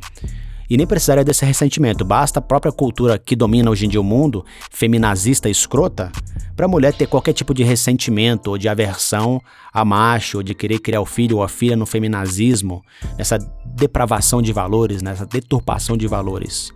E 0.70 0.76
nem 0.76 0.86
precisaria 0.86 1.24
desse 1.24 1.46
ressentimento, 1.46 2.04
basta 2.04 2.40
a 2.40 2.42
própria 2.42 2.72
cultura 2.72 3.18
que 3.18 3.36
domina 3.36 3.72
hoje 3.72 3.86
em 3.86 3.90
dia 3.90 4.02
o 4.02 4.04
mundo, 4.04 4.46
feminazista 4.70 5.48
e 5.48 5.52
escrota, 5.52 6.12
para 6.56 6.66
a 6.66 6.70
mulher 6.70 6.94
ter 6.94 7.08
qualquer 7.08 7.34
tipo 7.34 7.54
de 7.54 7.64
ressentimento 7.64 8.50
ou 8.50 8.58
de 8.58 8.68
aversão 8.68 9.42
a 9.72 9.86
macho, 9.86 10.38
ou 10.38 10.44
de 10.44 10.54
querer 10.54 10.80
criar 10.80 11.00
o 11.00 11.06
filho 11.06 11.38
ou 11.38 11.44
a 11.44 11.48
filha 11.48 11.76
no 11.78 11.86
feminazismo, 11.86 12.84
nessa 13.18 13.38
depravação 13.66 14.42
de 14.42 14.52
valores, 14.52 15.02
nessa 15.02 15.26
deturpação 15.26 15.96
de 15.96 16.08
valores. 16.08 16.74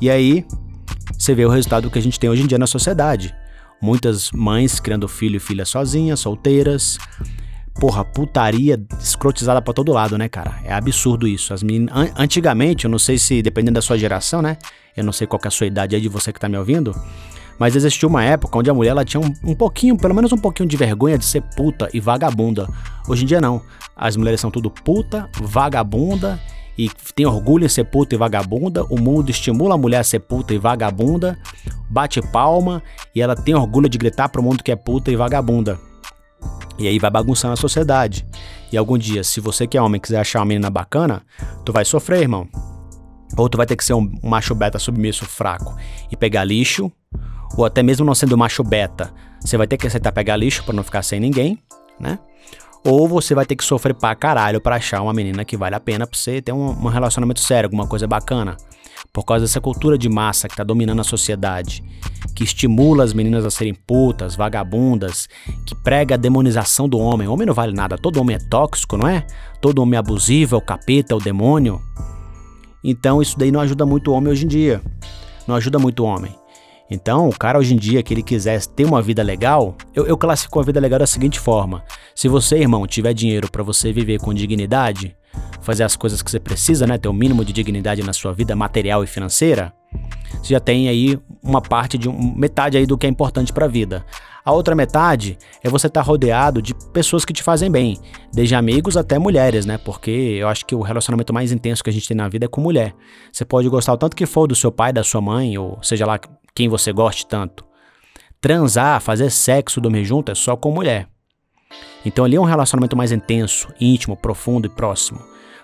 E 0.00 0.08
aí, 0.08 0.44
você 1.18 1.34
vê 1.34 1.44
o 1.44 1.50
resultado 1.50 1.90
que 1.90 1.98
a 1.98 2.02
gente 2.02 2.20
tem 2.20 2.30
hoje 2.30 2.42
em 2.42 2.46
dia 2.46 2.58
na 2.58 2.66
sociedade. 2.66 3.34
Muitas 3.80 4.30
mães 4.30 4.78
criando 4.78 5.08
filho 5.08 5.36
e 5.36 5.40
filha 5.40 5.64
sozinhas, 5.64 6.20
solteiras, 6.20 6.98
porra, 7.78 8.04
putaria 8.04 8.80
escrotizada 9.00 9.62
pra 9.62 9.72
todo 9.72 9.92
lado, 9.92 10.18
né, 10.18 10.28
cara? 10.28 10.58
É 10.64 10.72
absurdo 10.72 11.26
isso. 11.26 11.54
As 11.54 11.62
meninas, 11.62 11.94
an 11.96 12.10
antigamente, 12.16 12.84
eu 12.84 12.90
não 12.90 12.98
sei 12.98 13.18
se, 13.18 13.40
dependendo 13.40 13.74
da 13.74 13.82
sua 13.82 13.96
geração, 13.96 14.42
né? 14.42 14.56
Eu 14.96 15.04
não 15.04 15.12
sei 15.12 15.26
qual 15.26 15.40
é 15.44 15.48
a 15.48 15.50
sua 15.50 15.66
idade 15.66 15.94
aí 15.94 16.02
de 16.02 16.08
você 16.08 16.32
que 16.32 16.40
tá 16.40 16.48
me 16.48 16.58
ouvindo. 16.58 16.94
Mas 17.58 17.74
existiu 17.74 18.08
uma 18.08 18.22
época 18.22 18.58
onde 18.58 18.70
a 18.70 18.74
mulher 18.74 18.90
ela 18.90 19.04
tinha 19.04 19.20
um, 19.20 19.50
um 19.50 19.54
pouquinho, 19.54 19.96
pelo 19.96 20.14
menos 20.14 20.32
um 20.32 20.36
pouquinho 20.36 20.68
de 20.68 20.76
vergonha 20.76 21.18
de 21.18 21.24
ser 21.24 21.42
puta 21.56 21.88
e 21.92 22.00
vagabunda. 22.00 22.68
Hoje 23.08 23.24
em 23.24 23.26
dia 23.26 23.40
não. 23.40 23.62
As 23.96 24.16
mulheres 24.16 24.40
são 24.40 24.50
tudo 24.50 24.70
puta, 24.70 25.28
vagabunda 25.40 26.40
e 26.76 26.88
tem 27.14 27.26
orgulho 27.26 27.66
em 27.66 27.68
ser 27.68 27.84
puta 27.84 28.14
e 28.14 28.18
vagabunda, 28.18 28.84
o 28.84 29.00
mundo 29.00 29.30
estimula 29.30 29.74
a 29.74 29.78
mulher 29.78 29.98
a 29.98 30.04
ser 30.04 30.20
puta 30.20 30.54
e 30.54 30.58
vagabunda, 30.58 31.36
bate 31.90 32.22
palma 32.22 32.80
e 33.12 33.20
ela 33.20 33.34
tem 33.34 33.56
orgulho 33.56 33.88
de 33.88 33.98
gritar 33.98 34.28
pro 34.28 34.42
mundo 34.42 34.62
que 34.62 34.70
é 34.70 34.76
puta 34.76 35.10
e 35.10 35.16
vagabunda. 35.16 35.87
E 36.78 36.86
aí 36.86 36.98
vai 36.98 37.10
bagunçando 37.10 37.54
a 37.54 37.56
sociedade. 37.56 38.24
E 38.70 38.76
algum 38.76 38.96
dia, 38.96 39.24
se 39.24 39.40
você 39.40 39.66
que 39.66 39.76
é 39.76 39.82
homem 39.82 40.00
quiser 40.00 40.20
achar 40.20 40.38
uma 40.38 40.46
menina 40.46 40.70
bacana, 40.70 41.22
tu 41.64 41.72
vai 41.72 41.84
sofrer, 41.84 42.22
irmão. 42.22 42.48
Ou 43.36 43.48
tu 43.48 43.56
vai 43.56 43.66
ter 43.66 43.76
que 43.76 43.84
ser 43.84 43.94
um 43.94 44.10
macho 44.22 44.54
beta 44.54 44.78
submisso 44.78 45.24
fraco 45.26 45.76
e 46.10 46.16
pegar 46.16 46.44
lixo, 46.44 46.90
ou 47.56 47.64
até 47.64 47.82
mesmo 47.82 48.06
não 48.06 48.14
sendo 48.14 48.38
macho 48.38 48.62
beta, 48.62 49.12
você 49.40 49.56
vai 49.56 49.66
ter 49.66 49.76
que 49.76 49.86
aceitar 49.86 50.12
pegar 50.12 50.36
lixo 50.36 50.64
para 50.64 50.74
não 50.74 50.82
ficar 50.82 51.02
sem 51.02 51.20
ninguém, 51.20 51.58
né? 51.98 52.18
Ou 52.84 53.08
você 53.08 53.34
vai 53.34 53.44
ter 53.44 53.56
que 53.56 53.64
sofrer 53.64 53.94
pra 53.94 54.14
caralho 54.14 54.60
pra 54.60 54.76
achar 54.76 55.02
uma 55.02 55.12
menina 55.12 55.44
que 55.44 55.56
vale 55.56 55.74
a 55.74 55.80
pena 55.80 56.06
pra 56.06 56.18
você 56.18 56.40
ter 56.40 56.52
um, 56.52 56.70
um 56.70 56.88
relacionamento 56.88 57.40
sério, 57.40 57.66
alguma 57.66 57.86
coisa 57.86 58.06
bacana. 58.06 58.56
Por 59.12 59.24
causa 59.24 59.44
dessa 59.44 59.60
cultura 59.60 59.96
de 59.96 60.08
massa 60.08 60.48
que 60.48 60.56
tá 60.56 60.64
dominando 60.64 61.00
a 61.00 61.04
sociedade, 61.04 61.82
que 62.34 62.44
estimula 62.44 63.04
as 63.04 63.12
meninas 63.12 63.44
a 63.44 63.50
serem 63.50 63.74
putas, 63.74 64.36
vagabundas, 64.36 65.28
que 65.66 65.74
prega 65.74 66.14
a 66.14 66.18
demonização 66.18 66.88
do 66.88 66.98
homem. 66.98 67.28
O 67.28 67.32
homem 67.32 67.46
não 67.46 67.54
vale 67.54 67.72
nada, 67.72 67.96
todo 67.96 68.20
homem 68.20 68.36
é 68.36 68.38
tóxico, 68.38 68.96
não 68.96 69.06
é? 69.06 69.26
Todo 69.60 69.82
homem 69.82 69.96
é 69.96 69.98
abusivo, 69.98 70.54
é 70.54 70.58
o 70.58 70.62
capeta, 70.62 71.14
é 71.14 71.16
o 71.16 71.20
demônio. 71.20 71.80
Então 72.82 73.20
isso 73.20 73.38
daí 73.38 73.50
não 73.50 73.60
ajuda 73.60 73.84
muito 73.84 74.10
o 74.10 74.14
homem 74.14 74.32
hoje 74.32 74.44
em 74.44 74.48
dia. 74.48 74.82
Não 75.46 75.54
ajuda 75.54 75.78
muito 75.78 76.04
o 76.04 76.06
homem. 76.06 76.34
Então, 76.90 77.28
o 77.28 77.38
cara 77.38 77.58
hoje 77.58 77.74
em 77.74 77.76
dia 77.76 78.02
que 78.02 78.14
ele 78.14 78.22
quiser 78.22 78.64
ter 78.66 78.84
uma 78.84 79.02
vida 79.02 79.22
legal, 79.22 79.76
eu, 79.94 80.06
eu 80.06 80.16
classifico 80.16 80.58
a 80.58 80.62
vida 80.62 80.80
legal 80.80 80.98
da 80.98 81.06
seguinte 81.06 81.38
forma: 81.38 81.84
se 82.14 82.28
você, 82.28 82.58
irmão, 82.58 82.86
tiver 82.86 83.12
dinheiro 83.12 83.50
para 83.50 83.62
você 83.62 83.92
viver 83.92 84.20
com 84.20 84.32
dignidade, 84.32 85.14
fazer 85.60 85.84
as 85.84 85.96
coisas 85.96 86.22
que 86.22 86.30
você 86.30 86.40
precisa, 86.40 86.86
né, 86.86 86.96
ter 86.96 87.08
o 87.08 87.12
mínimo 87.12 87.44
de 87.44 87.52
dignidade 87.52 88.02
na 88.02 88.12
sua 88.12 88.32
vida 88.32 88.56
material 88.56 89.04
e 89.04 89.06
financeira, 89.06 89.72
você 90.42 90.54
já 90.54 90.60
tem 90.60 90.88
aí 90.88 91.18
uma 91.42 91.60
parte 91.60 91.98
de 91.98 92.08
um, 92.08 92.34
metade 92.34 92.76
aí 92.76 92.86
do 92.86 92.96
que 92.96 93.06
é 93.06 93.10
importante 93.10 93.52
para 93.52 93.66
a 93.66 93.68
vida. 93.68 94.04
A 94.44 94.52
outra 94.52 94.74
metade 94.74 95.36
é 95.62 95.68
você 95.68 95.88
estar 95.88 96.00
tá 96.00 96.06
rodeado 96.06 96.62
de 96.62 96.74
pessoas 96.92 97.24
que 97.24 97.32
te 97.32 97.42
fazem 97.42 97.70
bem, 97.70 97.98
desde 98.32 98.54
amigos 98.54 98.96
até 98.96 99.18
mulheres, 99.18 99.66
né? 99.66 99.76
Porque 99.76 100.10
eu 100.10 100.48
acho 100.48 100.64
que 100.64 100.74
o 100.74 100.80
relacionamento 100.80 101.34
mais 101.34 101.52
intenso 101.52 101.84
que 101.84 101.90
a 101.90 101.92
gente 101.92 102.08
tem 102.08 102.16
na 102.16 102.28
vida 102.28 102.46
é 102.46 102.48
com 102.48 102.60
mulher. 102.60 102.94
Você 103.30 103.44
pode 103.44 103.68
gostar 103.68 103.92
o 103.92 103.98
tanto 103.98 104.16
que 104.16 104.24
for 104.24 104.46
do 104.46 104.54
seu 104.54 104.72
pai, 104.72 104.92
da 104.92 105.04
sua 105.04 105.20
mãe, 105.20 105.58
ou 105.58 105.78
seja 105.82 106.06
lá 106.06 106.18
quem 106.54 106.68
você 106.68 106.92
goste 106.92 107.26
tanto. 107.26 107.66
Transar, 108.40 109.00
fazer 109.02 109.30
sexo, 109.30 109.80
dormir 109.80 110.04
junto 110.04 110.32
é 110.32 110.34
só 110.34 110.56
com 110.56 110.70
mulher. 110.70 111.08
Então 112.06 112.24
ali 112.24 112.36
é 112.36 112.40
um 112.40 112.44
relacionamento 112.44 112.96
mais 112.96 113.12
intenso, 113.12 113.68
íntimo, 113.78 114.16
profundo 114.16 114.66
e 114.66 114.70
próximo. 114.70 115.20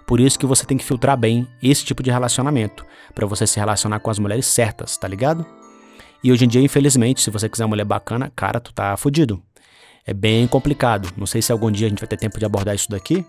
Por 0.07 0.21
isso 0.21 0.39
que 0.39 0.47
você 0.47 0.65
tem 0.67 0.77
que 0.77 0.85
filtrar 0.85 1.17
bem 1.17 1.47
esse 1.63 1.85
tipo 1.85 2.03
de 2.03 2.11
relacionamento, 2.11 2.85
para 3.15 3.27
você 3.27 3.47
se 3.47 3.59
relacionar 3.59 4.01
com 4.01 4.11
as 4.11 4.19
mulheres 4.19 4.47
certas, 4.47 4.97
tá 4.97 5.09
ligado? 5.09 5.45
E 6.23 6.33
hoje 6.33 6.45
em 6.45 6.49
dia, 6.49 6.61
infelizmente, 6.63 7.21
se 7.21 7.31
você 7.31 7.49
quiser 7.49 7.65
uma 7.65 7.71
mulher 7.71 7.85
bacana, 7.85 8.33
cara, 8.35 8.59
tu 8.59 8.73
tá 8.73 8.97
fudido. 8.97 9.43
É 10.07 10.13
bem 10.13 10.47
complicado. 10.47 11.09
Não 11.17 11.27
sei 11.27 11.41
se 11.41 11.53
algum 11.53 11.71
dia 11.71 11.87
a 11.87 11.91
gente 11.91 11.99
vai 12.01 12.09
ter 12.09 12.17
tempo 12.17 12.39
de 12.39 12.45
abordar 12.45 12.75
isso 12.75 12.91
daqui 12.91 13.25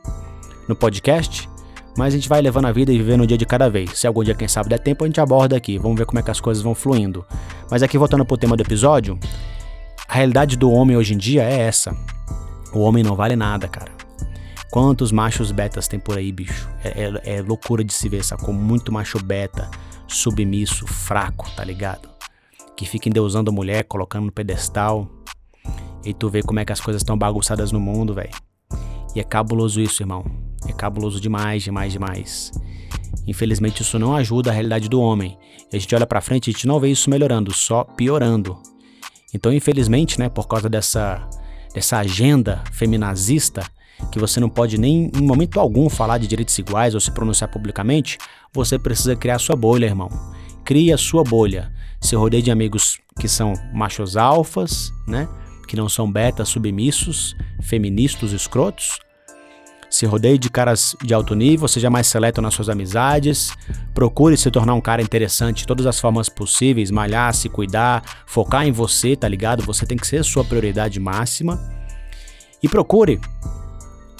no 0.67 0.75
podcast, 0.75 1.49
mas 1.97 2.13
a 2.13 2.17
gente 2.17 2.27
vai 2.27 2.41
levando 2.41 2.65
a 2.65 2.71
vida 2.71 2.91
e 2.91 2.97
vivendo 2.97 3.23
um 3.23 3.25
dia 3.25 3.37
de 3.37 3.45
cada 3.45 3.69
vez. 3.69 3.97
Se 3.97 4.07
algum 4.07 4.23
dia, 4.23 4.35
quem 4.35 4.47
sabe, 4.47 4.69
der 4.69 4.79
tempo, 4.79 5.03
a 5.03 5.07
gente 5.07 5.19
aborda 5.21 5.55
aqui. 5.55 5.77
Vamos 5.77 5.97
ver 5.97 6.05
como 6.05 6.19
é 6.19 6.23
que 6.23 6.31
as 6.31 6.41
coisas 6.41 6.61
vão 6.61 6.75
fluindo. 6.75 7.25
Mas 7.69 7.83
aqui, 7.83 7.97
voltando 7.97 8.25
pro 8.25 8.37
tema 8.37 8.57
do 8.57 8.63
episódio, 8.63 9.17
a 10.07 10.15
realidade 10.15 10.57
do 10.57 10.71
homem 10.71 10.97
hoje 10.97 11.13
em 11.13 11.17
dia 11.17 11.43
é 11.43 11.61
essa. 11.61 11.95
O 12.73 12.79
homem 12.79 13.03
não 13.03 13.15
vale 13.15 13.35
nada, 13.35 13.67
cara. 13.67 14.04
Quantos 14.71 15.11
machos 15.11 15.51
betas 15.51 15.87
tem 15.87 15.99
por 15.99 16.17
aí, 16.17 16.31
bicho? 16.31 16.67
É, 16.83 17.03
é, 17.03 17.37
é 17.37 17.41
loucura 17.41 17.83
de 17.83 17.93
se 17.93 18.09
ver, 18.09 18.23
sacou? 18.23 18.53
Muito 18.53 18.91
macho 18.91 19.19
beta, 19.19 19.69
submisso, 20.07 20.85
fraco, 20.85 21.49
tá 21.55 21.63
ligado? 21.63 22.15
que 22.75 22.85
fica 22.85 23.07
endeusando 23.07 23.49
a 23.49 23.53
mulher, 23.53 23.85
colocando 23.85 24.25
no 24.25 24.31
pedestal. 24.31 25.09
E 26.03 26.13
tu 26.13 26.29
vê 26.29 26.43
como 26.43 26.59
é 26.59 26.65
que 26.65 26.71
as 26.71 26.81
coisas 26.81 27.01
estão 27.01 27.17
bagunçadas 27.17 27.71
no 27.71 27.79
mundo, 27.79 28.13
velho. 28.13 28.29
E 29.15 29.19
é 29.19 29.23
cabuloso 29.23 29.79
isso, 29.81 30.03
irmão. 30.03 30.25
É 30.67 30.73
cabuloso 30.73 31.19
demais, 31.19 31.63
demais, 31.63 31.93
demais. 31.93 32.51
Infelizmente 33.25 33.81
isso 33.81 33.97
não 33.97 34.15
ajuda 34.15 34.51
a 34.51 34.53
realidade 34.53 34.89
do 34.89 34.99
homem. 34.99 35.37
E 35.71 35.77
a 35.77 35.79
gente 35.79 35.95
olha 35.95 36.05
para 36.05 36.21
frente 36.21 36.47
e 36.47 36.49
a 36.49 36.53
gente 36.53 36.67
não 36.67 36.79
vê 36.79 36.89
isso 36.89 37.09
melhorando, 37.09 37.53
só 37.53 37.83
piorando. 37.83 38.57
Então, 39.33 39.51
infelizmente, 39.51 40.19
né, 40.19 40.29
por 40.29 40.47
causa 40.47 40.69
dessa 40.69 41.27
dessa 41.73 41.97
agenda 41.97 42.63
feminazista, 42.71 43.61
que 44.11 44.19
você 44.19 44.39
não 44.39 44.49
pode 44.49 44.77
nem 44.77 45.11
em 45.15 45.21
momento 45.21 45.59
algum 45.59 45.89
falar 45.89 46.17
de 46.17 46.27
direitos 46.27 46.57
iguais 46.57 46.93
ou 46.93 46.99
se 46.99 47.11
pronunciar 47.11 47.49
publicamente, 47.49 48.17
você 48.53 48.77
precisa 48.77 49.15
criar 49.15 49.39
sua 49.39 49.55
bolha, 49.55 49.85
irmão. 49.85 50.09
Crie 50.63 50.91
a 50.91 50.97
sua 50.97 51.23
bolha 51.23 51.71
se 52.01 52.15
rodeie 52.15 52.41
de 52.41 52.51
amigos 52.51 52.99
que 53.19 53.27
são 53.27 53.53
machos 53.73 54.15
alfas, 54.15 54.91
né? 55.07 55.27
Que 55.67 55.75
não 55.75 55.89
são 55.89 56.11
betas 56.11 56.49
submissos, 56.49 57.35
feministas 57.61 58.31
escrotos. 58.31 58.99
Se 59.89 60.05
rodeie 60.05 60.37
de 60.37 60.49
caras 60.49 60.95
de 61.03 61.13
alto 61.13 61.33
nível, 61.35 61.67
seja 61.67 61.89
mais 61.89 62.07
seleto 62.07 62.41
nas 62.41 62.53
suas 62.53 62.69
amizades. 62.69 63.53
Procure 63.93 64.35
se 64.35 64.51
tornar 64.51 64.73
um 64.73 64.81
cara 64.81 65.01
interessante 65.01 65.59
de 65.59 65.67
todas 65.67 65.85
as 65.85 65.99
formas 65.99 66.27
possíveis, 66.27 66.91
malhar, 66.91 67.33
se 67.33 67.47
cuidar, 67.47 68.03
focar 68.25 68.67
em 68.67 68.71
você, 68.71 69.15
tá 69.15 69.27
ligado? 69.27 69.63
Você 69.63 69.85
tem 69.85 69.97
que 69.97 70.05
ser 70.05 70.23
sua 70.23 70.43
prioridade 70.43 70.99
máxima. 70.99 71.59
E 72.61 72.67
procure 72.67 73.19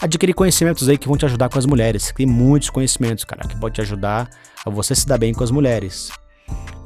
adquirir 0.02 0.34
conhecimentos 0.34 0.88
aí 0.90 0.98
que 0.98 1.08
vão 1.08 1.18
te 1.18 1.25
ajudar 1.25 1.50
com 1.50 1.58
as 1.58 1.66
mulheres. 1.66 2.14
Tem 2.16 2.25
muitos 2.25 2.70
conhecimentos, 2.70 3.24
cara, 3.24 3.48
que 3.48 3.56
pode 3.60 3.75
te 3.75 3.82
ajudar 3.82 4.30
a 4.66 4.70
você 4.70 4.96
se 4.96 5.08
dar 5.08 5.18
bem 5.18 5.34
com 5.34 5.44
as 5.44 5.52
mulheres. 5.52 6.12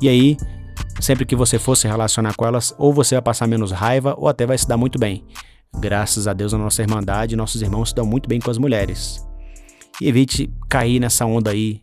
E 0.01 0.07
aí, 0.07 0.37
Sempre 0.99 1.25
que 1.25 1.35
você 1.35 1.57
for 1.57 1.75
se 1.75 1.87
relacionar 1.87 2.33
com 2.35 2.45
elas, 2.45 2.75
ou 2.77 2.93
você 2.93 3.15
vai 3.15 3.21
passar 3.21 3.47
menos 3.47 3.71
raiva, 3.71 4.15
ou 4.17 4.27
até 4.27 4.45
vai 4.45 4.57
se 4.57 4.67
dar 4.67 4.75
muito 4.75 4.99
bem. 4.99 5.23
Graças 5.79 6.27
a 6.27 6.33
Deus, 6.33 6.53
a 6.53 6.57
nossa 6.57 6.81
irmandade, 6.81 7.35
nossos 7.35 7.61
irmãos 7.61 7.89
se 7.89 7.95
dão 7.95 8.05
muito 8.05 8.27
bem 8.27 8.39
com 8.39 8.51
as 8.51 8.57
mulheres. 8.57 9.25
E 10.01 10.07
evite 10.09 10.51
cair 10.67 10.99
nessa 10.99 11.25
onda 11.25 11.51
aí, 11.51 11.81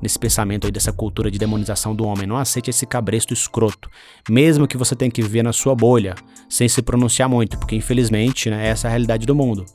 nesse 0.00 0.16
pensamento 0.16 0.66
aí 0.66 0.70
dessa 0.70 0.92
cultura 0.92 1.28
de 1.28 1.38
demonização 1.38 1.94
do 1.94 2.04
homem. 2.04 2.26
Não 2.26 2.36
aceite 2.36 2.70
esse 2.70 2.86
cabresto 2.86 3.34
escroto, 3.34 3.90
mesmo 4.28 4.68
que 4.68 4.76
você 4.76 4.94
tenha 4.94 5.10
que 5.10 5.22
viver 5.22 5.42
na 5.42 5.52
sua 5.52 5.74
bolha, 5.74 6.14
sem 6.48 6.68
se 6.68 6.82
pronunciar 6.82 7.28
muito, 7.28 7.58
porque 7.58 7.74
infelizmente 7.74 8.48
né, 8.48 8.68
essa 8.68 8.86
é 8.86 8.88
a 8.88 8.90
realidade 8.90 9.26
do 9.26 9.34
mundo. 9.34 9.66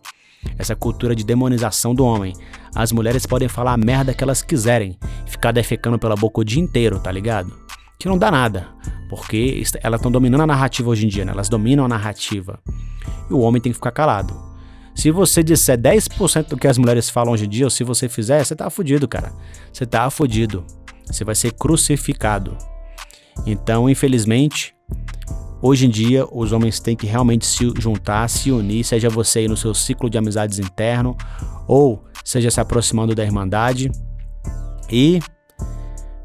Essa 0.57 0.75
cultura 0.75 1.15
de 1.15 1.23
demonização 1.23 1.95
do 1.95 2.05
homem. 2.05 2.33
As 2.75 2.91
mulheres 2.91 3.25
podem 3.25 3.47
falar 3.47 3.73
a 3.73 3.77
merda 3.77 4.13
que 4.13 4.23
elas 4.23 4.41
quiserem, 4.41 4.97
ficar 5.25 5.51
defecando 5.51 5.97
pela 5.97 6.15
boca 6.15 6.41
o 6.41 6.43
dia 6.43 6.61
inteiro, 6.61 6.99
tá 6.99 7.11
ligado? 7.11 7.67
que 7.99 8.07
não 8.07 8.17
dá 8.17 8.29
nada, 8.29 8.67
porque 9.09 9.63
elas 9.81 9.99
estão 9.99 10.11
dominando 10.11 10.41
a 10.41 10.47
narrativa 10.47 10.89
hoje 10.89 11.05
em 11.05 11.09
dia, 11.09 11.25
né? 11.25 11.31
elas 11.31 11.49
dominam 11.49 11.85
a 11.85 11.87
narrativa. 11.87 12.59
E 13.29 13.33
o 13.33 13.39
homem 13.39 13.61
tem 13.61 13.71
que 13.71 13.77
ficar 13.77 13.91
calado. 13.91 14.39
Se 14.93 15.11
você 15.11 15.43
disser 15.43 15.77
10% 15.77 16.47
do 16.47 16.57
que 16.57 16.67
as 16.67 16.77
mulheres 16.77 17.09
falam 17.09 17.33
hoje 17.33 17.45
em 17.45 17.49
dia, 17.49 17.65
ou 17.65 17.69
se 17.69 17.83
você 17.83 18.09
fizer, 18.09 18.43
você 18.43 18.55
tá 18.55 18.69
fudido, 18.69 19.07
cara. 19.07 19.31
Você 19.71 19.85
tá 19.85 20.09
fudido. 20.09 20.65
Você 21.05 21.23
vai 21.23 21.35
ser 21.35 21.53
crucificado. 21.53 22.57
Então, 23.45 23.87
infelizmente, 23.87 24.73
hoje 25.61 25.85
em 25.85 25.89
dia, 25.89 26.25
os 26.31 26.51
homens 26.51 26.79
têm 26.79 26.95
que 26.95 27.07
realmente 27.07 27.45
se 27.45 27.71
juntar, 27.79 28.27
se 28.29 28.51
unir, 28.51 28.83
seja 28.83 29.09
você 29.09 29.39
aí 29.39 29.47
no 29.47 29.57
seu 29.57 29.73
ciclo 29.73 30.09
de 30.09 30.17
amizades 30.17 30.59
interno, 30.59 31.15
ou 31.67 32.03
seja 32.23 32.51
se 32.51 32.59
aproximando 32.59 33.15
da 33.15 33.23
Irmandade, 33.23 33.91
e 34.89 35.19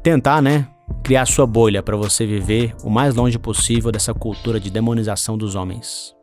tentar, 0.01 0.41
né, 0.41 0.67
criar 1.03 1.25
sua 1.25 1.45
bolha 1.45 1.83
para 1.83 1.97
você 1.97 2.25
viver 2.25 2.75
o 2.83 2.89
mais 2.89 3.15
longe 3.15 3.37
possível 3.37 3.91
dessa 3.91 4.13
cultura 4.13 4.59
de 4.59 4.69
demonização 4.69 5.37
dos 5.37 5.55
homens. 5.55 6.13